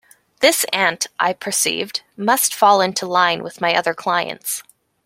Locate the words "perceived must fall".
1.31-2.81